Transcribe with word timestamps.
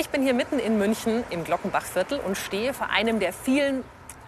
Ich 0.00 0.08
bin 0.08 0.22
hier 0.22 0.32
mitten 0.32 0.58
in 0.58 0.78
München 0.78 1.24
im 1.28 1.44
Glockenbachviertel 1.44 2.20
und 2.20 2.34
stehe 2.34 2.72
vor 2.72 2.88
einem 2.88 3.20
der 3.20 3.34
vielen 3.34 3.84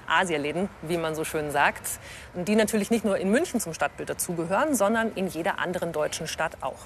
Asialäden, 0.07 0.69
wie 0.83 0.99
man 0.99 1.15
so 1.15 1.25
schön 1.25 1.51
sagt, 1.51 1.99
die 2.35 2.57
natürlich 2.57 2.91
nicht 2.91 3.07
nur 3.07 3.17
in 3.17 3.31
München 3.31 3.59
zum 3.59 3.73
Stadtbild 3.73 4.11
dazugehören, 4.11 4.75
sondern 4.75 5.13
in 5.15 5.29
jeder 5.29 5.59
anderen 5.59 5.93
deutschen 5.93 6.29
Stadt 6.29 6.59
auch. 6.61 6.77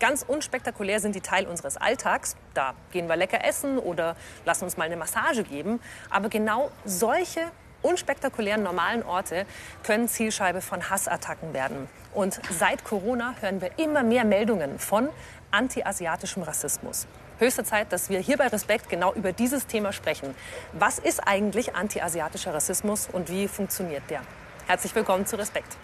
Ganz 0.00 0.24
unspektakulär 0.26 0.98
sind 0.98 1.14
die 1.14 1.20
Teil 1.20 1.46
unseres 1.46 1.76
Alltags. 1.76 2.34
Da 2.52 2.74
gehen 2.90 3.08
wir 3.08 3.14
lecker 3.14 3.44
essen 3.44 3.78
oder 3.78 4.16
lassen 4.44 4.64
uns 4.64 4.76
mal 4.76 4.86
eine 4.86 4.96
Massage 4.96 5.44
geben. 5.44 5.78
Aber 6.10 6.28
genau 6.28 6.72
solche 6.84 7.42
unspektakulären 7.82 8.64
normalen 8.64 9.04
Orte 9.04 9.46
können 9.84 10.08
Zielscheibe 10.08 10.62
von 10.62 10.90
Hassattacken 10.90 11.54
werden. 11.54 11.88
Und 12.12 12.40
seit 12.50 12.82
Corona 12.82 13.34
hören 13.40 13.60
wir 13.60 13.78
immer 13.78 14.02
mehr 14.02 14.24
Meldungen 14.24 14.80
von 14.80 15.10
anti-asiatischem 15.52 16.42
Rassismus. 16.42 17.06
Höchste 17.42 17.64
Zeit, 17.64 17.92
dass 17.92 18.08
wir 18.08 18.20
hier 18.20 18.36
bei 18.36 18.46
Respekt 18.46 18.88
genau 18.88 19.12
über 19.14 19.32
dieses 19.32 19.66
Thema 19.66 19.92
sprechen. 19.92 20.32
Was 20.74 21.00
ist 21.00 21.26
eigentlich 21.26 21.74
anti-asiatischer 21.74 22.54
Rassismus 22.54 23.08
und 23.10 23.28
wie 23.30 23.48
funktioniert 23.48 24.04
der? 24.10 24.20
Herzlich 24.68 24.94
willkommen 24.94 25.26
zu 25.26 25.36
Respekt. 25.36 25.76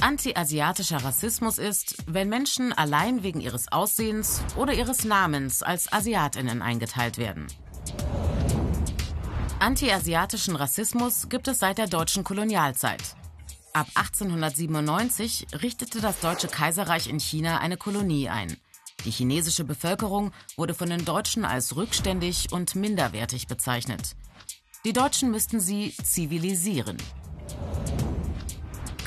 Anti-asiatischer 0.00 1.02
Rassismus 1.02 1.58
ist, 1.58 1.96
wenn 2.06 2.28
Menschen 2.28 2.72
allein 2.72 3.24
wegen 3.24 3.40
ihres 3.40 3.72
Aussehens 3.72 4.42
oder 4.56 4.74
ihres 4.74 5.04
Namens 5.04 5.64
als 5.64 5.92
Asiatinnen 5.92 6.62
eingeteilt 6.62 7.18
werden. 7.18 7.48
Anti-asiatischen 9.58 10.54
Rassismus 10.54 11.28
gibt 11.28 11.48
es 11.48 11.58
seit 11.58 11.78
der 11.78 11.88
deutschen 11.88 12.22
Kolonialzeit. 12.22 13.16
Ab 13.74 13.86
1897 13.94 15.46
richtete 15.62 16.02
das 16.02 16.20
Deutsche 16.20 16.46
Kaiserreich 16.46 17.08
in 17.08 17.18
China 17.18 17.56
eine 17.58 17.78
Kolonie 17.78 18.28
ein. 18.28 18.54
Die 19.06 19.10
chinesische 19.10 19.64
Bevölkerung 19.64 20.30
wurde 20.56 20.74
von 20.74 20.90
den 20.90 21.06
Deutschen 21.06 21.46
als 21.46 21.74
rückständig 21.74 22.52
und 22.52 22.74
minderwertig 22.74 23.46
bezeichnet. 23.46 24.14
Die 24.84 24.92
Deutschen 24.92 25.30
müssten 25.30 25.58
sie 25.58 25.94
zivilisieren. 26.04 26.98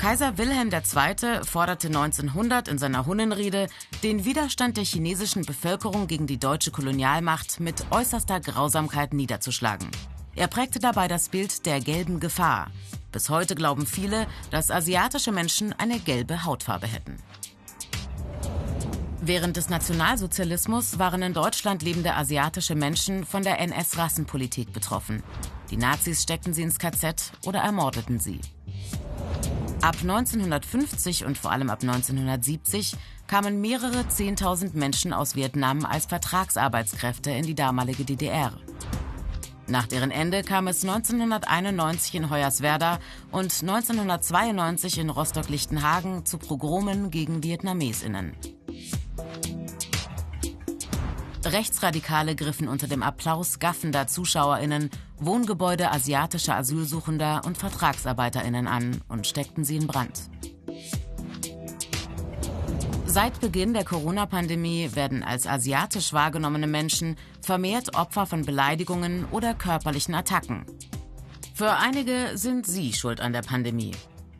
Kaiser 0.00 0.36
Wilhelm 0.36 0.70
II. 0.72 1.44
forderte 1.44 1.86
1900 1.86 2.66
in 2.66 2.78
seiner 2.78 3.06
Hunnenrede, 3.06 3.68
den 4.02 4.24
Widerstand 4.24 4.76
der 4.76 4.84
chinesischen 4.84 5.44
Bevölkerung 5.44 6.08
gegen 6.08 6.26
die 6.26 6.38
deutsche 6.38 6.72
Kolonialmacht 6.72 7.60
mit 7.60 7.86
äußerster 7.92 8.40
Grausamkeit 8.40 9.14
niederzuschlagen. 9.14 9.88
Er 10.36 10.48
prägte 10.48 10.78
dabei 10.78 11.08
das 11.08 11.30
Bild 11.30 11.64
der 11.64 11.80
gelben 11.80 12.20
Gefahr. 12.20 12.70
Bis 13.10 13.30
heute 13.30 13.54
glauben 13.54 13.86
viele, 13.86 14.26
dass 14.50 14.70
asiatische 14.70 15.32
Menschen 15.32 15.72
eine 15.72 15.98
gelbe 15.98 16.44
Hautfarbe 16.44 16.86
hätten. 16.86 17.16
Während 19.22 19.56
des 19.56 19.70
Nationalsozialismus 19.70 20.98
waren 20.98 21.22
in 21.22 21.32
Deutschland 21.32 21.82
lebende 21.82 22.14
asiatische 22.14 22.74
Menschen 22.74 23.24
von 23.24 23.42
der 23.42 23.58
NS-Rassenpolitik 23.60 24.72
betroffen. 24.74 25.22
Die 25.70 25.78
Nazis 25.78 26.22
steckten 26.22 26.52
sie 26.52 26.62
ins 26.62 26.78
KZ 26.78 27.32
oder 27.46 27.60
ermordeten 27.60 28.20
sie. 28.20 28.40
Ab 29.80 29.96
1950 30.02 31.24
und 31.24 31.38
vor 31.38 31.50
allem 31.50 31.70
ab 31.70 31.80
1970 31.82 32.94
kamen 33.26 33.60
mehrere 33.60 34.06
Zehntausend 34.08 34.74
Menschen 34.74 35.12
aus 35.12 35.34
Vietnam 35.34 35.84
als 35.86 36.06
Vertragsarbeitskräfte 36.06 37.30
in 37.30 37.46
die 37.46 37.54
damalige 37.54 38.04
DDR. 38.04 38.52
Nach 39.68 39.86
deren 39.86 40.12
Ende 40.12 40.42
kam 40.42 40.68
es 40.68 40.84
1991 40.84 42.14
in 42.14 42.30
Hoyerswerda 42.30 43.00
und 43.32 43.52
1992 43.62 44.98
in 44.98 45.10
Rostock-Lichtenhagen 45.10 46.24
zu 46.24 46.38
Pogromen 46.38 47.10
gegen 47.10 47.42
Vietnamesinnen. 47.42 48.36
Rechtsradikale 51.44 52.34
griffen 52.34 52.68
unter 52.68 52.86
dem 52.86 53.02
Applaus 53.02 53.58
gaffender 53.58 54.06
ZuschauerInnen 54.06 54.90
Wohngebäude 55.18 55.90
asiatischer 55.90 56.56
Asylsuchender 56.56 57.42
und 57.44 57.56
VertragsarbeiterInnen 57.56 58.66
an 58.66 59.00
und 59.08 59.26
steckten 59.26 59.64
sie 59.64 59.76
in 59.76 59.86
Brand. 59.86 60.28
Seit 63.16 63.40
Beginn 63.40 63.72
der 63.72 63.86
Corona-Pandemie 63.86 64.90
werden 64.92 65.22
als 65.22 65.46
asiatisch 65.46 66.12
wahrgenommene 66.12 66.66
Menschen 66.66 67.16
vermehrt 67.40 67.96
Opfer 67.96 68.26
von 68.26 68.44
Beleidigungen 68.44 69.24
oder 69.30 69.54
körperlichen 69.54 70.14
Attacken. 70.14 70.66
Für 71.54 71.76
einige 71.78 72.32
sind 72.34 72.66
sie 72.66 72.92
schuld 72.92 73.22
an 73.22 73.32
der 73.32 73.40
Pandemie. 73.40 73.92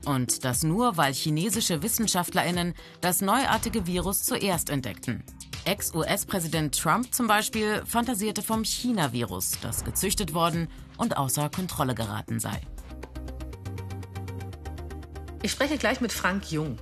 Und 0.05 0.45
das 0.45 0.63
nur, 0.63 0.99
weil 0.99 1.15
chinesische 1.15 1.83
WissenschaftlerInnen 1.83 2.75
das 3.01 3.23
neuartige 3.23 3.87
Virus 3.87 4.25
zuerst 4.25 4.69
entdeckten. 4.69 5.25
Ex-US-Präsident 5.65 6.79
Trump 6.79 7.15
zum 7.15 7.29
Beispiel 7.29 7.83
fantasierte 7.87 8.43
vom 8.43 8.63
China-Virus, 8.63 9.53
das 9.63 9.85
gezüchtet 9.85 10.35
worden 10.35 10.69
und 10.99 11.17
außer 11.17 11.49
Kontrolle 11.49 11.95
geraten 11.95 12.41
sei. 12.41 12.61
Ich 15.41 15.53
spreche 15.53 15.79
gleich 15.79 16.03
mit 16.03 16.13
Frank 16.13 16.53
Jung. 16.53 16.77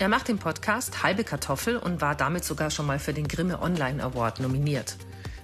Er 0.00 0.08
macht 0.08 0.28
den 0.28 0.38
Podcast 0.38 1.02
Halbe 1.02 1.24
Kartoffel 1.24 1.76
und 1.76 2.00
war 2.00 2.14
damit 2.14 2.44
sogar 2.44 2.70
schon 2.70 2.86
mal 2.86 3.00
für 3.00 3.12
den 3.12 3.26
Grimme 3.26 3.60
Online 3.60 4.00
Award 4.00 4.38
nominiert. 4.38 4.96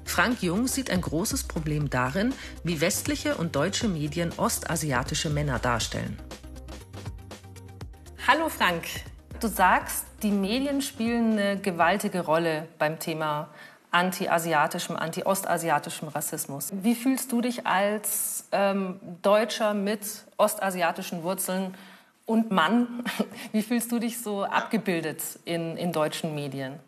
Frank 0.04 0.44
Jung 0.44 0.68
sieht 0.68 0.90
ein 0.90 1.00
großes 1.00 1.48
Problem 1.48 1.90
darin, 1.90 2.32
wie 2.62 2.80
westliche 2.80 3.34
und 3.34 3.56
deutsche 3.56 3.88
Medien 3.88 4.32
ostasiatische 4.36 5.28
Männer 5.28 5.58
darstellen. 5.58 6.20
Hallo 8.28 8.48
Frank, 8.48 8.84
du 9.40 9.48
sagst, 9.48 10.04
die 10.22 10.30
Medien 10.30 10.82
spielen 10.82 11.32
eine 11.32 11.58
gewaltige 11.58 12.20
Rolle 12.20 12.68
beim 12.78 13.00
Thema 13.00 13.48
anti-asiatischem, 13.90 14.94
anti-ostasiatischem 14.94 16.06
Rassismus. 16.06 16.70
Wie 16.72 16.94
fühlst 16.94 17.32
du 17.32 17.40
dich 17.40 17.66
als 17.66 18.46
ähm, 18.52 19.00
Deutscher 19.22 19.74
mit 19.74 20.02
ostasiatischen 20.36 21.24
Wurzeln 21.24 21.74
und 22.26 22.50
Mann? 22.50 23.04
Wie 23.52 23.62
fühlst 23.62 23.92
du 23.92 23.98
dich 23.98 24.20
so 24.20 24.44
abgebildet 24.44 25.38
in, 25.44 25.76
in 25.76 25.92
deutschen 25.92 26.34
Medien? 26.34 26.78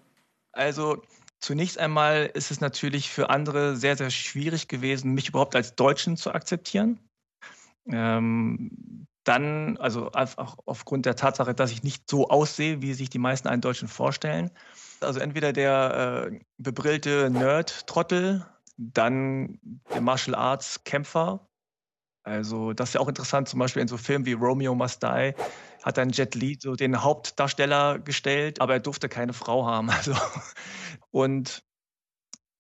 Also 0.53 1.03
zunächst 1.41 1.79
einmal 1.79 2.31
ist 2.33 2.51
es 2.51 2.61
natürlich 2.61 3.11
für 3.11 3.31
andere 3.31 3.77
sehr, 3.77 3.97
sehr 3.97 4.11
schwierig 4.11 4.69
gewesen, 4.69 5.13
mich 5.13 5.29
überhaupt 5.29 5.55
als 5.55 5.75
Deutschen 5.75 6.17
zu 6.17 6.33
akzeptieren. 6.33 6.99
Ähm, 7.89 9.07
dann, 9.25 9.77
also 9.79 10.13
einfach 10.13 10.57
aufgrund 10.67 11.05
der 11.05 11.17
Tatsache, 11.17 11.55
dass 11.55 11.73
ich 11.73 11.83
nicht 11.83 12.09
so 12.09 12.29
aussehe, 12.29 12.81
wie 12.81 12.95
sich 12.95 13.11
die 13.11 13.19
meisten 13.19 13.49
einen 13.49 13.61
Deutschen 13.61 13.89
vorstellen. 13.89 14.51
Also 15.01 15.21
entweder 15.21 15.53
der 15.53 16.31
äh, 16.31 16.41
bebrillte 16.59 17.29
Nerd-Trottel, 17.31 18.47
dann 18.77 19.59
der 19.93 20.01
Martial 20.01 20.35
Arts-Kämpfer. 20.37 21.47
Also 22.27 22.73
das 22.73 22.91
ist 22.91 22.95
ja 22.95 23.01
auch 23.01 23.09
interessant, 23.09 23.49
zum 23.49 23.61
Beispiel 23.61 23.83
in 23.83 23.89
so 23.89 23.97
Filmen 23.97 24.27
wie 24.27 24.33
Romeo 24.33 24.75
Must 24.75 25.01
Die 25.03 25.33
hat 25.85 25.97
dann 25.97 26.11
Jet 26.11 26.35
Li 26.35 26.59
so 26.61 26.75
den 26.75 27.01
Hauptdarsteller 27.01 28.01
gestellt, 28.01 28.61
aber 28.61 28.75
er 28.75 28.81
durfte 28.81 29.09
keine 29.09 29.33
Frau 29.33 29.65
haben. 29.65 29.91
Also 29.97 30.15
und 31.13 31.63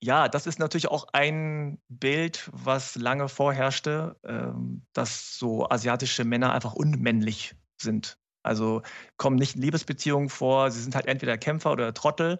ja, 0.00 0.28
das 0.28 0.46
ist 0.46 0.60
natürlich 0.60 0.88
auch 0.88 1.08
ein 1.12 1.80
Bild, 1.88 2.48
was 2.52 2.94
lange 2.94 3.28
vorherrschte, 3.28 4.16
ähm, 4.24 4.86
dass 4.92 5.36
so 5.36 5.68
asiatische 5.68 6.24
Männer 6.24 6.52
einfach 6.52 6.74
unmännlich 6.74 7.56
sind. 7.80 8.18
Also 8.44 8.82
kommen 9.16 9.36
nicht 9.36 9.56
in 9.56 9.62
Liebesbeziehungen 9.62 10.28
vor, 10.28 10.70
sie 10.70 10.80
sind 10.80 10.94
halt 10.94 11.06
entweder 11.06 11.38
Kämpfer 11.38 11.72
oder 11.72 11.92
Trottel, 11.92 12.38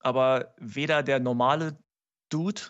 aber 0.00 0.54
weder 0.58 1.02
der 1.02 1.20
normale 1.20 1.78
Dude 2.28 2.60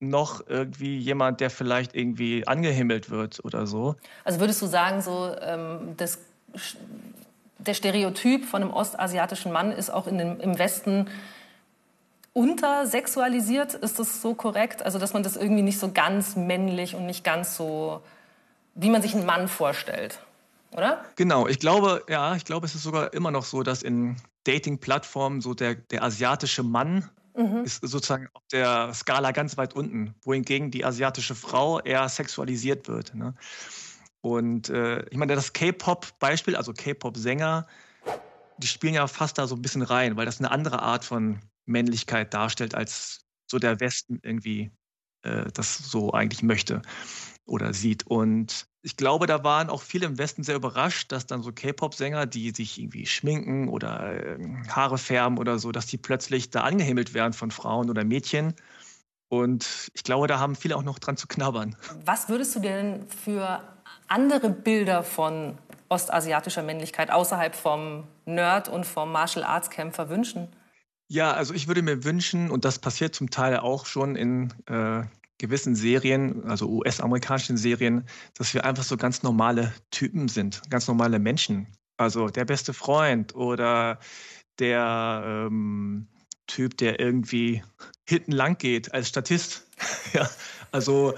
noch 0.00 0.46
irgendwie 0.46 0.98
jemand, 0.98 1.40
der 1.40 1.50
vielleicht 1.50 1.94
irgendwie 1.94 2.46
angehimmelt 2.46 3.10
wird 3.10 3.44
oder 3.44 3.66
so. 3.66 3.96
Also 4.24 4.40
würdest 4.40 4.60
du 4.60 4.66
sagen, 4.66 5.00
so 5.02 5.34
ähm, 5.40 5.94
das, 5.96 6.18
der 7.58 7.74
Stereotyp 7.74 8.44
von 8.44 8.62
einem 8.62 8.72
ostasiatischen 8.72 9.52
Mann 9.52 9.72
ist 9.72 9.90
auch 9.90 10.06
in 10.06 10.18
den, 10.18 10.40
im 10.40 10.58
Westen 10.58 11.08
untersexualisiert, 12.32 13.74
ist 13.74 13.98
das 13.98 14.20
so 14.20 14.34
korrekt? 14.34 14.82
Also, 14.82 14.98
dass 14.98 15.14
man 15.14 15.22
das 15.22 15.36
irgendwie 15.36 15.62
nicht 15.62 15.78
so 15.78 15.92
ganz 15.92 16.36
männlich 16.36 16.94
und 16.94 17.06
nicht 17.06 17.24
ganz 17.24 17.56
so, 17.56 18.02
wie 18.74 18.90
man 18.90 19.00
sich 19.00 19.14
einen 19.14 19.24
Mann 19.24 19.48
vorstellt, 19.48 20.18
oder? 20.72 21.04
Genau, 21.14 21.46
ich 21.46 21.60
glaube, 21.60 22.02
ja, 22.08 22.34
ich 22.34 22.44
glaube, 22.44 22.66
es 22.66 22.74
ist 22.74 22.82
sogar 22.82 23.14
immer 23.14 23.30
noch 23.30 23.44
so, 23.44 23.62
dass 23.62 23.82
in 23.82 24.16
Dating-Plattformen 24.42 25.40
so 25.40 25.54
der, 25.54 25.76
der 25.76 26.02
asiatische 26.02 26.64
Mann 26.64 27.08
mhm. 27.34 27.64
ist 27.64 27.80
sozusagen 27.82 28.28
auf 28.32 28.42
der 28.52 28.92
Skala 28.94 29.32
ganz 29.32 29.56
weit 29.56 29.74
unten, 29.74 30.14
wohingegen 30.22 30.70
die 30.70 30.84
asiatische 30.84 31.34
Frau 31.34 31.80
eher 31.80 32.08
sexualisiert 32.08 32.88
wird. 32.88 33.14
Ne? 33.14 33.34
Und 34.20 34.70
äh, 34.70 35.04
ich 35.10 35.16
meine, 35.16 35.34
das 35.34 35.52
K-Pop-Beispiel, 35.52 36.56
also 36.56 36.72
K-Pop-Sänger, 36.72 37.66
die 38.58 38.66
spielen 38.66 38.94
ja 38.94 39.06
fast 39.06 39.36
da 39.38 39.46
so 39.46 39.54
ein 39.54 39.62
bisschen 39.62 39.82
rein, 39.82 40.16
weil 40.16 40.26
das 40.26 40.38
eine 40.38 40.50
andere 40.50 40.80
Art 40.80 41.04
von 41.04 41.40
Männlichkeit 41.66 42.32
darstellt, 42.32 42.74
als 42.74 43.26
so 43.46 43.58
der 43.58 43.80
Westen 43.80 44.20
irgendwie 44.22 44.70
äh, 45.22 45.50
das 45.52 45.76
so 45.76 46.12
eigentlich 46.12 46.42
möchte. 46.42 46.82
Oder 47.46 47.72
sieht. 47.72 48.06
Und 48.06 48.66
ich 48.82 48.96
glaube, 48.96 49.26
da 49.26 49.44
waren 49.44 49.70
auch 49.70 49.82
viele 49.82 50.06
im 50.06 50.18
Westen 50.18 50.42
sehr 50.42 50.56
überrascht, 50.56 51.12
dass 51.12 51.26
dann 51.26 51.42
so 51.42 51.52
K-Pop-Sänger, 51.52 52.26
die 52.26 52.50
sich 52.50 52.78
irgendwie 52.78 53.06
schminken 53.06 53.68
oder 53.68 54.38
äh, 54.38 54.38
Haare 54.68 54.98
färben 54.98 55.38
oder 55.38 55.58
so, 55.58 55.72
dass 55.72 55.86
die 55.86 55.98
plötzlich 55.98 56.50
da 56.50 56.62
angehimmelt 56.62 57.14
werden 57.14 57.32
von 57.32 57.50
Frauen 57.50 57.90
oder 57.90 58.04
Mädchen. 58.04 58.54
Und 59.28 59.90
ich 59.94 60.04
glaube, 60.04 60.26
da 60.26 60.38
haben 60.38 60.54
viele 60.54 60.76
auch 60.76 60.82
noch 60.82 60.98
dran 60.98 61.16
zu 61.16 61.26
knabbern. 61.26 61.76
Was 62.04 62.28
würdest 62.28 62.54
du 62.54 62.60
denn 62.60 63.06
für 63.08 63.60
andere 64.06 64.50
Bilder 64.50 65.02
von 65.02 65.58
ostasiatischer 65.88 66.62
Männlichkeit 66.62 67.10
außerhalb 67.10 67.54
vom 67.54 68.04
Nerd 68.26 68.68
und 68.68 68.86
vom 68.86 69.12
Martial 69.12 69.44
Arts 69.44 69.70
Kämpfer 69.70 70.08
wünschen? 70.08 70.48
Ja, 71.08 71.32
also 71.32 71.54
ich 71.54 71.68
würde 71.68 71.82
mir 71.82 72.04
wünschen, 72.04 72.50
und 72.50 72.64
das 72.64 72.78
passiert 72.78 73.14
zum 73.14 73.30
Teil 73.30 73.58
auch 73.58 73.86
schon 73.86 74.16
in 74.16 74.52
äh, 74.66 75.04
gewissen 75.38 75.74
Serien, 75.74 76.44
also 76.44 76.68
US-amerikanischen 76.68 77.56
Serien, 77.56 78.04
dass 78.34 78.54
wir 78.54 78.64
einfach 78.64 78.84
so 78.84 78.96
ganz 78.96 79.22
normale 79.22 79.72
Typen 79.90 80.28
sind, 80.28 80.62
ganz 80.70 80.86
normale 80.86 81.18
Menschen. 81.18 81.66
Also 81.96 82.28
der 82.28 82.44
beste 82.44 82.72
Freund 82.72 83.34
oder 83.34 83.98
der 84.58 85.22
ähm, 85.46 86.08
Typ, 86.46 86.76
der 86.76 87.00
irgendwie 87.00 87.62
hinten 88.08 88.32
lang 88.32 88.58
geht 88.58 88.92
als 88.92 89.08
Statist. 89.08 89.66
ja, 90.12 90.28
also 90.72 91.14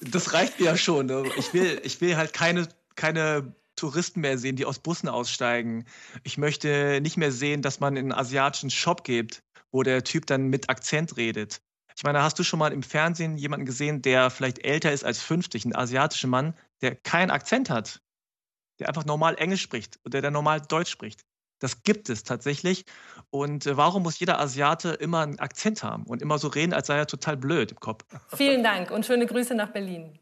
das 0.00 0.32
reicht 0.32 0.58
mir 0.58 0.66
ja 0.66 0.76
schon. 0.76 1.10
Ich 1.36 1.52
will, 1.52 1.80
ich 1.84 2.00
will 2.00 2.16
halt 2.16 2.32
keine, 2.32 2.68
keine 2.96 3.54
Touristen 3.76 4.20
mehr 4.20 4.38
sehen, 4.38 4.56
die 4.56 4.64
aus 4.64 4.78
Bussen 4.78 5.08
aussteigen. 5.08 5.84
Ich 6.22 6.38
möchte 6.38 7.00
nicht 7.02 7.16
mehr 7.16 7.32
sehen, 7.32 7.62
dass 7.62 7.80
man 7.80 7.96
in 7.96 8.12
einen 8.12 8.18
asiatischen 8.18 8.70
Shop 8.70 9.04
geht, 9.04 9.42
wo 9.72 9.82
der 9.82 10.04
Typ 10.04 10.26
dann 10.26 10.48
mit 10.48 10.70
Akzent 10.70 11.16
redet. 11.16 11.60
Ich 11.96 12.02
meine, 12.02 12.22
hast 12.22 12.38
du 12.38 12.42
schon 12.42 12.58
mal 12.58 12.72
im 12.72 12.82
Fernsehen 12.82 13.36
jemanden 13.36 13.66
gesehen, 13.66 14.02
der 14.02 14.30
vielleicht 14.30 14.64
älter 14.64 14.92
ist 14.92 15.04
als 15.04 15.20
50, 15.22 15.64
ein 15.64 15.76
asiatischer 15.76 16.28
Mann, 16.28 16.54
der 16.80 16.96
keinen 16.96 17.30
Akzent 17.30 17.70
hat, 17.70 18.02
der 18.80 18.88
einfach 18.88 19.04
normal 19.04 19.36
Englisch 19.36 19.62
spricht 19.62 20.00
oder 20.04 20.20
der 20.20 20.30
normal 20.30 20.60
Deutsch 20.60 20.90
spricht? 20.90 21.24
Das 21.60 21.82
gibt 21.82 22.10
es 22.10 22.24
tatsächlich. 22.24 22.84
Und 23.30 23.66
äh, 23.66 23.76
warum 23.76 24.02
muss 24.02 24.18
jeder 24.18 24.40
Asiate 24.40 24.90
immer 24.90 25.20
einen 25.20 25.38
Akzent 25.38 25.82
haben 25.82 26.04
und 26.04 26.20
immer 26.20 26.38
so 26.38 26.48
reden, 26.48 26.74
als 26.74 26.88
sei 26.88 26.96
er 26.96 27.06
total 27.06 27.36
blöd 27.36 27.70
im 27.70 27.80
Kopf? 27.80 28.04
Vielen 28.36 28.62
Dank 28.62 28.90
und 28.90 29.06
schöne 29.06 29.26
Grüße 29.26 29.54
nach 29.54 29.70
Berlin. 29.70 30.18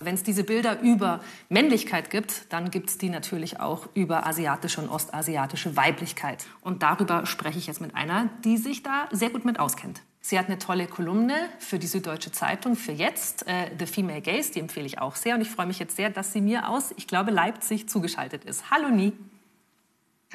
Wenn 0.00 0.14
es 0.14 0.22
diese 0.22 0.44
Bilder 0.44 0.80
über 0.80 1.20
Männlichkeit 1.48 2.08
gibt, 2.08 2.52
dann 2.52 2.70
gibt 2.70 2.88
es 2.88 2.98
die 2.98 3.10
natürlich 3.10 3.58
auch 3.58 3.88
über 3.94 4.26
asiatische 4.26 4.80
und 4.80 4.88
ostasiatische 4.88 5.76
Weiblichkeit. 5.76 6.46
Und 6.60 6.84
darüber 6.84 7.26
spreche 7.26 7.58
ich 7.58 7.66
jetzt 7.66 7.80
mit 7.80 7.96
einer, 7.96 8.30
die 8.44 8.58
sich 8.58 8.84
da 8.84 9.08
sehr 9.10 9.30
gut 9.30 9.44
mit 9.44 9.58
auskennt. 9.58 10.02
Sie 10.28 10.38
hat 10.38 10.48
eine 10.48 10.58
tolle 10.58 10.86
Kolumne 10.86 11.48
für 11.58 11.78
die 11.78 11.86
Süddeutsche 11.86 12.30
Zeitung 12.30 12.76
für 12.76 12.92
jetzt, 12.92 13.48
äh, 13.48 13.70
The 13.78 13.86
Female 13.86 14.20
Gaze, 14.20 14.52
die 14.52 14.60
empfehle 14.60 14.84
ich 14.84 14.98
auch 14.98 15.16
sehr. 15.16 15.34
Und 15.34 15.40
ich 15.40 15.48
freue 15.48 15.64
mich 15.64 15.78
jetzt 15.78 15.96
sehr, 15.96 16.10
dass 16.10 16.34
sie 16.34 16.42
mir 16.42 16.68
aus, 16.68 16.92
ich 16.98 17.06
glaube, 17.06 17.30
Leipzig 17.30 17.88
zugeschaltet 17.88 18.44
ist. 18.44 18.70
Hallo 18.70 18.90
Nie. 18.90 19.14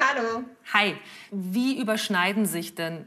Hallo. 0.00 0.42
Hi. 0.72 0.96
Wie 1.30 1.80
überschneiden 1.80 2.44
sich 2.44 2.74
denn 2.74 3.06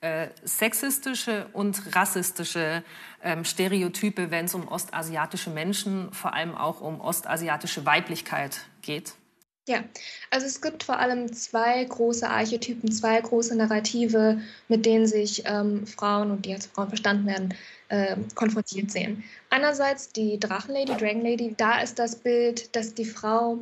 äh, 0.00 0.28
sexistische 0.44 1.48
und 1.54 1.96
rassistische 1.96 2.84
ähm, 3.20 3.44
Stereotype, 3.44 4.30
wenn 4.30 4.44
es 4.44 4.54
um 4.54 4.68
ostasiatische 4.68 5.50
Menschen, 5.50 6.12
vor 6.12 6.34
allem 6.34 6.54
auch 6.54 6.80
um 6.80 7.00
ostasiatische 7.00 7.84
Weiblichkeit 7.84 8.60
geht? 8.82 9.14
Ja, 9.68 9.84
also 10.30 10.46
es 10.46 10.62
gibt 10.62 10.82
vor 10.82 10.98
allem 10.98 11.30
zwei 11.34 11.84
große 11.84 12.26
Archetypen, 12.26 12.90
zwei 12.90 13.20
große 13.20 13.54
Narrative, 13.54 14.40
mit 14.68 14.86
denen 14.86 15.06
sich 15.06 15.42
ähm, 15.44 15.86
Frauen 15.86 16.30
und 16.30 16.46
die 16.46 16.54
als 16.54 16.66
Frauen 16.66 16.88
verstanden 16.88 17.26
werden, 17.26 17.54
äh, 17.90 18.16
konfrontiert 18.34 18.90
sehen. 18.90 19.22
Einerseits 19.50 20.10
die 20.10 20.40
Drachenlady, 20.40 20.96
Dragon 20.96 21.22
Lady, 21.22 21.54
da 21.54 21.82
ist 21.82 21.98
das 21.98 22.16
Bild, 22.16 22.74
dass 22.74 22.94
die 22.94 23.04
Frau 23.04 23.58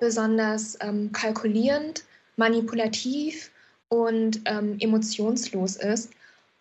besonders 0.00 0.78
ähm, 0.80 1.12
kalkulierend, 1.12 2.04
manipulativ 2.36 3.50
und 3.90 4.40
ähm, 4.46 4.78
emotionslos 4.80 5.76
ist 5.76 6.10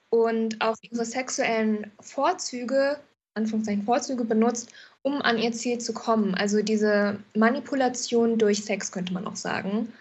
und 0.09 0.61
auch 0.61 0.75
ihre 0.81 1.05
sexuellen 1.05 1.89
Vorzüge, 2.01 2.99
Anführungszeichen 3.33 3.83
Vorzüge 3.83 4.25
benutzt, 4.25 4.71
um 5.03 5.21
an 5.21 5.37
ihr 5.37 5.51
Ziel 5.51 5.77
zu 5.79 5.93
kommen. 5.93 6.35
Also 6.35 6.61
diese 6.61 7.17
Manipulation 7.35 8.37
durch 8.37 8.63
Sex 8.63 8.91
könnte 8.91 9.13
man 9.13 9.25
auch 9.27 9.35
sagen. 9.35 9.91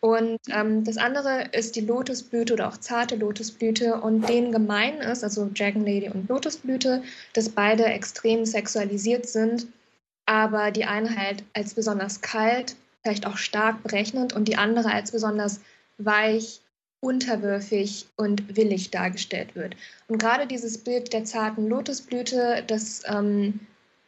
Und 0.00 0.38
ähm, 0.50 0.84
das 0.84 0.98
andere 0.98 1.48
ist 1.52 1.76
die 1.76 1.80
Lotusblüte 1.80 2.52
oder 2.52 2.68
auch 2.68 2.76
zarte 2.76 3.16
Lotusblüte. 3.16 4.00
Und 4.00 4.28
denen 4.28 4.52
gemein 4.52 4.98
ist, 4.98 5.24
also 5.24 5.48
Dragon 5.54 5.86
Lady 5.86 6.10
und 6.10 6.28
Lotusblüte, 6.28 7.02
dass 7.32 7.48
beide 7.48 7.84
extrem 7.86 8.44
sexualisiert 8.44 9.26
sind, 9.26 9.66
aber 10.26 10.70
die 10.70 10.84
eine 10.84 11.16
halt 11.16 11.42
als 11.54 11.72
besonders 11.72 12.20
kalt, 12.20 12.76
vielleicht 13.02 13.26
auch 13.26 13.38
stark 13.38 13.82
berechnend 13.82 14.34
und 14.34 14.46
die 14.46 14.56
andere 14.56 14.92
als 14.92 15.10
besonders 15.10 15.60
weich, 15.96 16.60
unterwürfig 17.04 18.06
und 18.16 18.56
willig 18.56 18.90
dargestellt 18.90 19.54
wird. 19.54 19.76
Und 20.08 20.18
gerade 20.18 20.46
dieses 20.46 20.78
Bild 20.78 21.12
der 21.12 21.24
zarten 21.24 21.68
Lotusblüte, 21.68 22.64
das 22.66 23.02
ähm, 23.06 23.60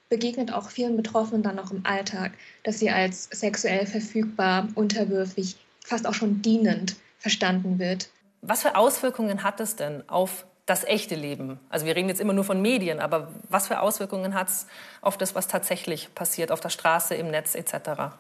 begegnet 0.09 0.53
auch 0.53 0.71
vielen 0.71 0.97
Betroffenen 0.97 1.43
dann 1.43 1.59
auch 1.59 1.71
im 1.71 1.85
Alltag, 1.85 2.33
dass 2.63 2.79
sie 2.79 2.91
als 2.91 3.25
sexuell 3.25 3.87
verfügbar, 3.87 4.69
unterwürfig, 4.75 5.57
fast 5.85 6.07
auch 6.07 6.15
schon 6.15 6.41
dienend 6.41 6.97
verstanden 7.19 7.79
wird. 7.79 8.09
Was 8.41 8.63
für 8.63 8.77
Auswirkungen 8.77 9.43
hat 9.43 9.61
es 9.61 9.77
denn 9.77 10.09
auf 10.09 10.47
das 10.65 10.85
echte 10.85 11.17
Leben? 11.17 11.61
Also 11.69 11.85
wir 11.85 11.97
reden 11.97 12.09
jetzt 12.09 12.21
immer 12.21 12.33
nur 12.33 12.45
von 12.45 12.63
Medien, 12.63 13.01
aber 13.01 13.29
was 13.51 13.69
für 13.69 13.81
Auswirkungen 13.81 14.35
hat 14.35 14.49
es 14.49 14.67
auf 15.03 15.19
das, 15.19 15.35
was 15.35 15.49
tatsächlich 15.49 16.15
passiert, 16.15 16.51
auf 16.51 16.61
der 16.61 16.71
Straße, 16.71 17.15
im 17.15 17.31
Netz 17.31 17.55
etc.? 17.55 18.17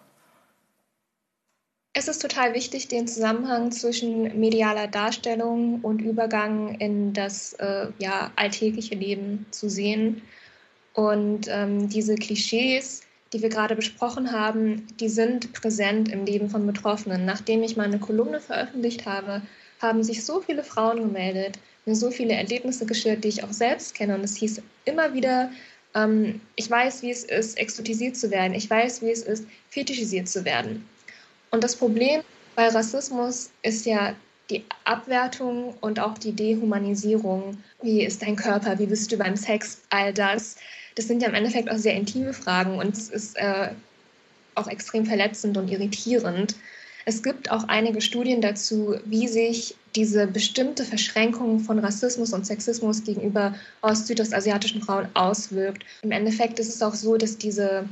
Es 1.98 2.08
ist 2.08 2.20
total 2.20 2.52
wichtig, 2.52 2.88
den 2.88 3.08
Zusammenhang 3.08 3.72
zwischen 3.72 4.38
medialer 4.38 4.86
Darstellung 4.86 5.80
und 5.80 6.02
Übergang 6.02 6.74
in 6.74 7.14
das 7.14 7.54
äh, 7.54 7.86
ja, 7.98 8.30
alltägliche 8.36 8.94
Leben 8.94 9.46
zu 9.50 9.70
sehen. 9.70 10.20
Und 10.92 11.48
ähm, 11.48 11.88
diese 11.88 12.16
Klischees, 12.16 13.00
die 13.32 13.40
wir 13.40 13.48
gerade 13.48 13.74
besprochen 13.74 14.30
haben, 14.30 14.86
die 15.00 15.08
sind 15.08 15.54
präsent 15.54 16.12
im 16.12 16.26
Leben 16.26 16.50
von 16.50 16.66
Betroffenen. 16.66 17.24
Nachdem 17.24 17.62
ich 17.62 17.78
meine 17.78 17.98
Kolumne 17.98 18.42
veröffentlicht 18.42 19.06
habe, 19.06 19.40
haben 19.80 20.02
sich 20.02 20.22
so 20.22 20.42
viele 20.42 20.64
Frauen 20.64 20.98
gemeldet, 20.98 21.58
mir 21.86 21.96
so 21.96 22.10
viele 22.10 22.34
Erlebnisse 22.34 22.84
geschildert, 22.84 23.24
die 23.24 23.28
ich 23.28 23.42
auch 23.42 23.54
selbst 23.54 23.94
kenne. 23.94 24.16
Und 24.16 24.22
es 24.22 24.36
hieß 24.36 24.60
immer 24.84 25.14
wieder, 25.14 25.50
ähm, 25.94 26.42
ich 26.56 26.70
weiß, 26.70 27.00
wie 27.00 27.10
es 27.10 27.24
ist, 27.24 27.56
exotisiert 27.56 28.16
zu 28.16 28.30
werden. 28.30 28.52
Ich 28.52 28.68
weiß, 28.68 29.00
wie 29.00 29.12
es 29.12 29.22
ist, 29.22 29.46
fetischisiert 29.70 30.28
zu 30.28 30.44
werden. 30.44 30.86
Und 31.56 31.64
das 31.64 31.74
Problem 31.74 32.20
bei 32.54 32.68
Rassismus 32.68 33.48
ist 33.62 33.86
ja 33.86 34.14
die 34.50 34.62
Abwertung 34.84 35.72
und 35.80 35.98
auch 35.98 36.18
die 36.18 36.32
Dehumanisierung. 36.32 37.56
Wie 37.80 38.04
ist 38.04 38.20
dein 38.20 38.36
Körper? 38.36 38.78
Wie 38.78 38.84
bist 38.84 39.10
du 39.10 39.16
beim 39.16 39.38
Sex? 39.38 39.80
All 39.88 40.12
das. 40.12 40.56
Das 40.96 41.06
sind 41.06 41.22
ja 41.22 41.28
im 41.30 41.34
Endeffekt 41.34 41.70
auch 41.70 41.78
sehr 41.78 41.94
intime 41.94 42.34
Fragen 42.34 42.78
und 42.78 42.94
es 42.94 43.08
ist 43.08 43.38
äh, 43.38 43.70
auch 44.54 44.68
extrem 44.68 45.06
verletzend 45.06 45.56
und 45.56 45.70
irritierend. 45.70 46.56
Es 47.06 47.22
gibt 47.22 47.50
auch 47.50 47.64
einige 47.68 48.02
Studien 48.02 48.42
dazu, 48.42 48.96
wie 49.06 49.26
sich 49.26 49.76
diese 49.94 50.26
bestimmte 50.26 50.84
Verschränkung 50.84 51.60
von 51.60 51.78
Rassismus 51.78 52.34
und 52.34 52.44
Sexismus 52.44 53.02
gegenüber 53.02 53.54
ost-südostasiatischen 53.80 54.82
Frauen 54.82 55.08
auswirkt. 55.14 55.86
Im 56.02 56.12
Endeffekt 56.12 56.58
ist 56.58 56.74
es 56.74 56.82
auch 56.82 56.94
so, 56.94 57.16
dass 57.16 57.38
diese 57.38 57.88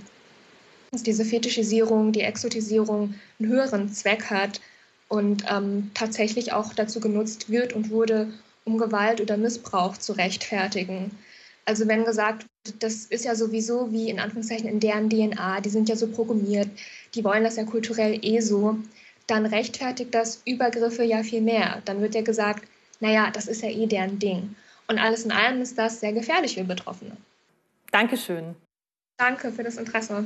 diese 1.03 1.25
Fetischisierung, 1.25 2.13
die 2.13 2.23
Exotisierung 2.23 3.15
einen 3.39 3.49
höheren 3.49 3.93
Zweck 3.93 4.31
hat 4.31 4.61
und 5.09 5.45
ähm, 5.51 5.91
tatsächlich 5.95 6.53
auch 6.53 6.75
dazu 6.75 7.01
genutzt 7.01 7.51
wird 7.51 7.73
und 7.73 7.91
wurde, 7.91 8.29
um 8.65 8.79
Gewalt 8.79 9.21
oder 9.21 9.37
Missbrauch 9.37 9.97
zu 9.97 10.13
rechtfertigen. 10.13 11.11
Also 11.67 11.89
wenn 11.89 12.05
gesagt, 12.05 12.47
das 12.79 13.07
ist 13.07 13.25
ja 13.25 13.35
sowieso 13.35 13.93
wie 13.93 14.11
in 14.11 14.21
Anführungszeichen 14.21 14.69
in 14.69 14.81
deren 14.81 15.09
DNA, 15.09 15.61
die 15.61 15.71
sind 15.71 15.89
ja 15.89 15.97
so 15.97 16.07
programmiert, 16.07 16.69
die 17.15 17.25
wollen 17.25 17.45
das 17.45 17.57
ja 17.57 17.65
kulturell 17.65 18.19
eh 18.23 18.41
so, 18.41 18.79
dann 19.27 19.47
rechtfertigt 19.47 20.15
das 20.15 20.43
Übergriffe 20.45 21.05
ja 21.05 21.23
viel 21.23 21.41
mehr. 21.41 21.83
Dann 21.85 22.01
wird 22.01 22.15
ja 22.15 22.23
gesagt, 22.23 22.65
naja, 23.01 23.31
das 23.31 23.47
ist 23.47 23.63
ja 23.63 23.71
eh 23.71 23.87
deren 23.87 24.19
Ding. 24.19 24.55
Und 24.87 24.99
alles 24.99 25.25
in 25.25 25.33
allem 25.33 25.63
ist 25.63 25.79
das 25.79 26.01
sehr 26.01 26.13
gefährlich 26.13 26.55
für 26.55 26.65
Betroffene. 26.65 27.17
Dankeschön. 27.91 28.55
Danke 29.17 29.53
für 29.53 29.63
das 29.63 29.77
Interesse. 29.77 30.25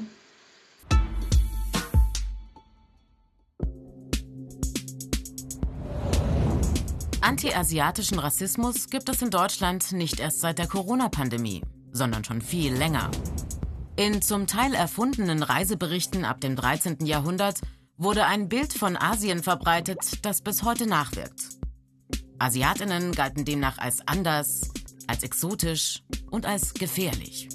Anti-asiatischen 7.29 8.19
Rassismus 8.19 8.89
gibt 8.89 9.11
es 9.11 9.21
in 9.21 9.29
Deutschland 9.29 9.93
nicht 9.93 10.19
erst 10.19 10.41
seit 10.41 10.57
der 10.57 10.67
Corona-Pandemie, 10.67 11.63
sondern 11.93 12.25
schon 12.25 12.41
viel 12.41 12.73
länger. 12.73 13.11
In 13.97 14.23
zum 14.23 14.47
Teil 14.47 14.73
erfundenen 14.73 15.43
Reiseberichten 15.43 16.25
ab 16.25 16.41
dem 16.41 16.57
13. 16.57 17.05
Jahrhundert 17.05 17.61
wurde 17.99 18.25
ein 18.25 18.49
Bild 18.49 18.73
von 18.73 18.97
Asien 18.97 19.43
verbreitet, 19.43 20.25
das 20.25 20.41
bis 20.41 20.63
heute 20.63 20.87
nachwirkt. 20.87 21.43
Asiatinnen 22.39 23.13
galten 23.13 23.45
demnach 23.45 23.77
als 23.77 24.09
anders, 24.09 24.71
als 25.07 25.23
exotisch 25.23 26.03
und 26.31 26.47
als 26.47 26.73
gefährlich. 26.73 27.51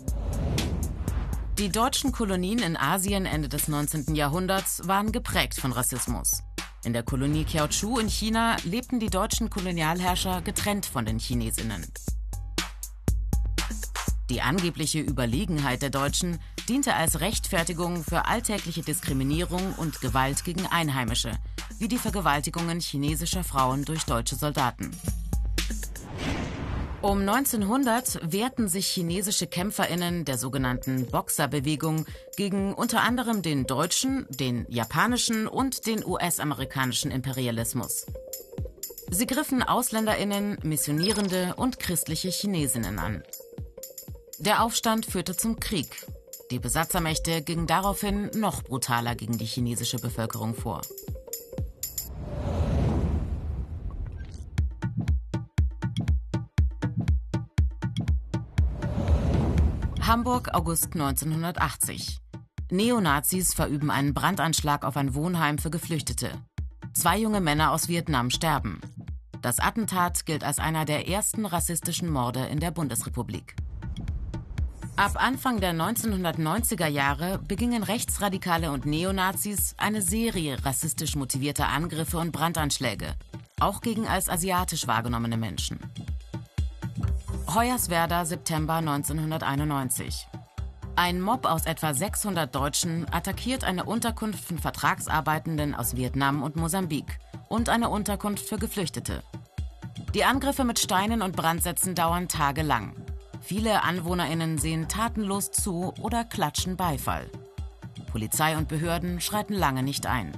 Die 1.58 1.70
deutschen 1.70 2.12
Kolonien 2.12 2.60
in 2.60 2.78
Asien 2.78 3.26
Ende 3.26 3.50
des 3.50 3.68
19. 3.68 4.14
Jahrhunderts 4.14 4.88
waren 4.88 5.12
geprägt 5.12 5.60
von 5.60 5.72
Rassismus. 5.72 6.44
In 6.86 6.92
der 6.92 7.04
Kolonie 7.04 7.46
Kiaochu 7.46 7.98
in 7.98 8.10
China 8.10 8.58
lebten 8.66 9.00
die 9.00 9.10
deutschen 9.10 9.50
Kolonialherrscher 9.50 10.42
getrennt 10.42 10.86
von 10.86 11.06
den 11.06 11.18
Chinesinnen. 11.18 11.86
Die 14.30 14.42
angebliche 14.42 15.00
Überlegenheit 15.00 15.82
der 15.82 15.92
Deutschen 15.92 16.40
diente 16.68 16.94
als 16.94 17.22
Rechtfertigung 17.22 18.04
für 18.04 18.26
alltägliche 18.26 18.82
Diskriminierung 18.82 19.74
und 19.76 20.02
Gewalt 20.02 20.44
gegen 20.44 20.66
Einheimische, 20.66 21.32
wie 21.80 21.88
die 21.88 21.98
Vergewaltigungen 21.98 22.82
chinesischer 22.82 23.46
Frauen 23.46 23.86
durch 23.86 24.04
deutsche 24.04 24.36
Soldaten. 24.36 24.92
Um 27.04 27.20
1900 27.20 28.32
wehrten 28.32 28.70
sich 28.70 28.88
chinesische 28.88 29.46
Kämpferinnen 29.46 30.24
der 30.24 30.38
sogenannten 30.38 31.06
Boxerbewegung 31.06 32.06
gegen 32.38 32.74
unter 32.74 33.02
anderem 33.02 33.42
den 33.42 33.66
deutschen, 33.66 34.26
den 34.30 34.66
japanischen 34.70 35.48
und 35.50 35.86
den 35.86 36.06
US-amerikanischen 36.06 37.12
Imperialismus. 37.12 38.06
Sie 39.12 39.28
griffen 39.28 39.62
Ausländerinnen, 39.64 40.60
Missionierende 40.64 41.56
und 41.58 41.78
christliche 41.78 42.30
Chinesinnen 42.30 42.98
an. 43.00 43.22
Der 44.40 44.64
Aufstand 44.64 45.06
führte 45.06 45.36
zum 45.36 45.60
Krieg. 45.60 46.08
Die 46.52 46.60
Besatzermächte 46.60 47.42
gingen 47.42 47.68
daraufhin 47.68 48.32
noch 48.34 48.64
brutaler 48.64 49.16
gegen 49.16 49.38
die 49.38 49.46
chinesische 49.46 49.98
Bevölkerung 49.98 50.56
vor. 50.56 50.80
Hamburg, 60.14 60.54
August 60.54 60.94
1980. 60.94 62.20
Neonazis 62.70 63.56
verüben 63.56 63.90
einen 63.90 64.14
Brandanschlag 64.14 64.86
auf 64.86 64.96
ein 64.96 65.16
Wohnheim 65.16 65.58
für 65.58 65.72
Geflüchtete. 65.72 66.30
Zwei 66.94 67.18
junge 67.18 67.42
Männer 67.42 67.72
aus 67.72 67.88
Vietnam 67.88 68.30
sterben. 68.30 68.80
Das 69.42 69.58
Attentat 69.58 70.28
gilt 70.28 70.44
als 70.44 70.60
einer 70.60 70.86
der 70.86 71.08
ersten 71.10 71.48
rassistischen 71.48 72.12
Morde 72.12 72.46
in 72.46 72.60
der 72.60 72.70
Bundesrepublik. 72.70 73.56
Ab 74.98 75.14
Anfang 75.16 75.60
der 75.62 75.74
1990er 75.74 76.86
Jahre 76.86 77.40
begingen 77.40 77.82
Rechtsradikale 77.82 78.72
und 78.72 78.86
Neonazis 78.86 79.74
eine 79.78 80.04
Serie 80.04 80.64
rassistisch 80.64 81.16
motivierter 81.16 81.70
Angriffe 81.70 82.20
und 82.20 82.32
Brandanschläge, 82.32 83.16
auch 83.60 83.82
gegen 83.82 84.08
als 84.08 84.30
asiatisch 84.30 84.86
wahrgenommene 84.86 85.38
Menschen. 85.38 85.80
Hoyerswerda, 87.48 88.26
September 88.26 88.76
1991. 88.76 90.28
Ein 90.96 91.22
Mob 91.22 91.46
aus 91.46 91.66
etwa 91.66 91.94
600 91.94 92.54
Deutschen 92.54 93.06
attackiert 93.12 93.64
eine 93.64 93.84
Unterkunft 93.84 94.44
von 94.44 94.58
Vertragsarbeitenden 94.58 95.76
aus 95.76 95.96
Vietnam 95.96 96.42
und 96.42 96.56
Mosambik 96.56 97.20
und 97.50 97.70
eine 97.70 97.90
Unterkunft 97.90 98.48
für 98.48 98.58
Geflüchtete. 98.58 99.24
Die 100.14 100.24
Angriffe 100.24 100.64
mit 100.64 100.80
Steinen 100.80 101.22
und 101.22 101.36
Brandsätzen 101.36 101.96
dauern 101.96 102.28
tagelang. 102.28 102.96
Viele 103.42 103.84
AnwohnerInnen 103.84 104.58
sehen 104.58 104.88
tatenlos 104.88 105.52
zu 105.52 105.94
oder 106.02 106.24
klatschen 106.24 106.78
Beifall. 106.78 107.30
Polizei 108.12 108.58
und 108.58 108.68
Behörden 108.68 109.20
schreiten 109.20 109.54
lange 109.54 109.84
nicht 109.84 110.08
ein. 110.08 110.32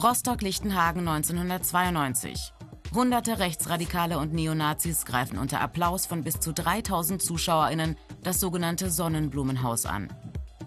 Rostock-Lichtenhagen 0.00 1.06
1992. 1.06 2.54
Hunderte 2.92 3.38
Rechtsradikale 3.38 4.18
und 4.18 4.32
Neonazis 4.32 5.04
greifen 5.04 5.38
unter 5.38 5.60
Applaus 5.60 6.06
von 6.06 6.24
bis 6.24 6.40
zu 6.40 6.52
3000 6.52 7.22
ZuschauerInnen 7.22 7.96
das 8.24 8.40
sogenannte 8.40 8.90
Sonnenblumenhaus 8.90 9.86
an. 9.86 10.08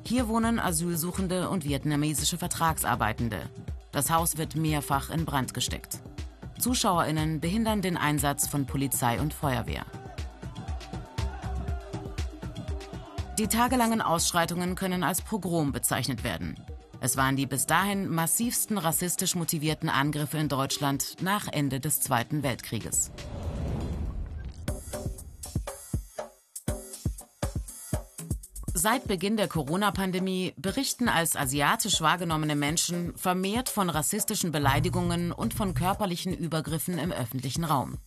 Hier 0.06 0.30
wohnen 0.30 0.58
Asylsuchende 0.58 1.50
und 1.50 1.66
vietnamesische 1.66 2.38
Vertragsarbeitende. 2.38 3.42
Das 3.92 4.10
Haus 4.10 4.38
wird 4.38 4.56
mehrfach 4.56 5.10
in 5.10 5.26
Brand 5.26 5.54
gesteckt. 5.54 6.00
ZuschauerInnen 6.60 7.42
behindern 7.42 7.82
den 7.82 7.98
Einsatz 7.98 8.48
von 8.48 8.66
Polizei 8.66 9.20
und 9.20 9.34
Feuerwehr. 9.34 9.86
Die 13.38 13.48
tagelangen 13.48 14.02
Ausschreitungen 14.02 14.76
können 14.76 15.04
als 15.04 15.22
Pogrom 15.22 15.74
bezeichnet 15.74 16.24
werden. 16.24 16.56
Es 17.04 17.18
waren 17.18 17.36
die 17.36 17.46
bis 17.46 17.66
dahin 17.66 18.08
massivsten 18.08 18.78
rassistisch 18.78 19.36
motivierten 19.36 19.90
Angriffe 19.90 20.38
in 20.38 20.48
Deutschland 20.48 21.18
nach 21.22 21.50
Ende 21.52 21.82
des 21.82 22.00
Zweiten 22.00 22.44
Weltkrieges. 22.44 23.12
Seit 28.74 29.06
Beginn 29.06 29.36
der 29.36 29.50
Corona-Pandemie 29.50 30.54
berichten 30.56 31.10
als 31.10 31.36
asiatisch 31.36 32.00
wahrgenommene 32.00 32.56
Menschen 32.56 33.18
vermehrt 33.18 33.68
von 33.68 33.90
rassistischen 33.90 34.54
Beleidigungen 34.54 35.34
und 35.34 35.54
von 35.54 35.74
körperlichen 35.74 36.34
Übergriffen 36.34 36.98
im 37.00 37.12
öffentlichen 37.12 37.66
Raum. 37.66 37.98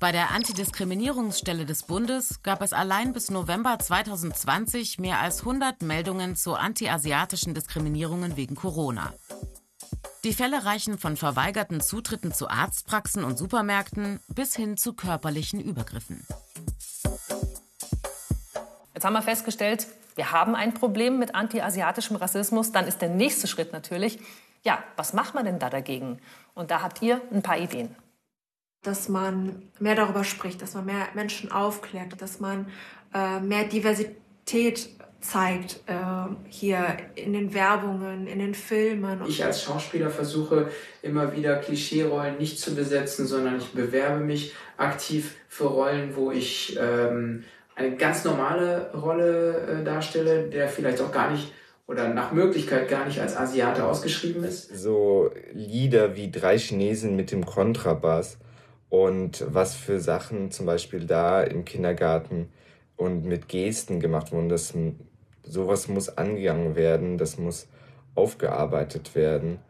Bei 0.00 0.12
der 0.12 0.30
Antidiskriminierungsstelle 0.30 1.66
des 1.66 1.82
Bundes 1.82 2.42
gab 2.42 2.62
es 2.62 2.72
allein 2.72 3.12
bis 3.12 3.30
November 3.30 3.78
2020 3.78 4.98
mehr 4.98 5.20
als 5.20 5.40
100 5.40 5.82
Meldungen 5.82 6.36
zu 6.36 6.54
antiasiatischen 6.54 7.52
Diskriminierungen 7.52 8.34
wegen 8.38 8.54
Corona. 8.54 9.12
Die 10.24 10.32
Fälle 10.32 10.64
reichen 10.64 10.96
von 10.96 11.18
verweigerten 11.18 11.82
Zutritten 11.82 12.32
zu 12.32 12.48
Arztpraxen 12.48 13.24
und 13.24 13.36
Supermärkten 13.36 14.20
bis 14.28 14.56
hin 14.56 14.78
zu 14.78 14.94
körperlichen 14.94 15.60
Übergriffen. 15.60 16.26
Jetzt 18.94 19.04
haben 19.04 19.12
wir 19.12 19.20
festgestellt, 19.20 19.86
wir 20.14 20.32
haben 20.32 20.54
ein 20.54 20.72
Problem 20.72 21.18
mit 21.18 21.34
antiasiatischem 21.34 22.16
Rassismus. 22.16 22.72
Dann 22.72 22.86
ist 22.86 23.02
der 23.02 23.10
nächste 23.10 23.46
Schritt 23.46 23.74
natürlich, 23.74 24.18
ja, 24.62 24.82
was 24.96 25.12
macht 25.12 25.34
man 25.34 25.44
denn 25.44 25.58
da 25.58 25.68
dagegen? 25.68 26.20
Und 26.54 26.70
da 26.70 26.80
habt 26.80 27.02
ihr 27.02 27.20
ein 27.30 27.42
paar 27.42 27.58
Ideen. 27.58 27.94
Dass 28.82 29.08
man 29.08 29.62
mehr 29.78 29.94
darüber 29.94 30.24
spricht, 30.24 30.62
dass 30.62 30.74
man 30.74 30.86
mehr 30.86 31.08
Menschen 31.14 31.52
aufklärt, 31.52 32.20
dass 32.20 32.40
man 32.40 32.68
äh, 33.12 33.40
mehr 33.40 33.64
Diversität 33.64 34.88
zeigt 35.20 35.80
äh, 35.86 35.94
hier 36.48 36.96
in 37.14 37.34
den 37.34 37.52
Werbungen, 37.52 38.26
in 38.26 38.38
den 38.38 38.54
Filmen. 38.54 39.20
Ich 39.28 39.44
als 39.44 39.62
Schauspieler 39.62 40.10
versuche 40.10 40.70
immer 41.02 41.36
wieder 41.36 41.56
Klischeerollen 41.56 42.38
nicht 42.38 42.58
zu 42.58 42.74
besetzen, 42.74 43.26
sondern 43.26 43.58
ich 43.58 43.72
bewerbe 43.72 44.20
mich 44.20 44.54
aktiv 44.78 45.36
für 45.48 45.66
Rollen, 45.66 46.16
wo 46.16 46.30
ich 46.30 46.78
ähm, 46.80 47.44
eine 47.74 47.96
ganz 47.96 48.24
normale 48.24 48.92
Rolle 48.94 49.80
äh, 49.80 49.84
darstelle, 49.84 50.48
der 50.48 50.68
vielleicht 50.68 51.00
auch 51.00 51.12
gar 51.12 51.30
nicht 51.30 51.52
oder 51.86 52.08
nach 52.08 52.32
Möglichkeit 52.32 52.88
gar 52.88 53.04
nicht 53.04 53.20
als 53.20 53.36
Asiate 53.36 53.84
ausgeschrieben 53.84 54.44
ist. 54.44 54.72
So 54.74 55.30
Lieder 55.52 56.14
wie 56.16 56.30
Drei 56.30 56.56
Chinesen 56.56 57.16
mit 57.16 57.32
dem 57.32 57.44
Kontrabass 57.44 58.38
und 58.90 59.44
was 59.48 59.76
für 59.76 60.00
Sachen 60.00 60.50
zum 60.50 60.66
Beispiel 60.66 61.06
da 61.06 61.42
im 61.42 61.64
Kindergarten 61.64 62.50
und 62.96 63.24
mit 63.24 63.48
Gesten 63.48 64.00
gemacht 64.00 64.32
wurden, 64.32 64.48
das, 64.48 64.74
sowas 65.44 65.88
muss 65.88 66.18
angegangen 66.18 66.76
werden, 66.76 67.16
das 67.16 67.38
muss 67.38 67.68
aufgearbeitet 68.14 69.14
werden. 69.14 69.60